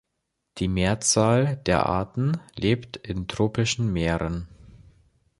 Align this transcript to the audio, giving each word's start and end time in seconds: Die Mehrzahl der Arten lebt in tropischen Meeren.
Die 0.57 0.67
Mehrzahl 0.67 1.57
der 1.57 1.85
Arten 1.85 2.41
lebt 2.55 2.97
in 2.97 3.27
tropischen 3.27 3.93
Meeren. 3.93 4.47